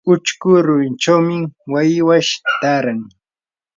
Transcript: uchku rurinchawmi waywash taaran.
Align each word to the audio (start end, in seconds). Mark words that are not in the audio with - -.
uchku 0.13 0.49
rurinchawmi 0.65 1.37
waywash 1.73 2.31
taaran. 2.59 2.99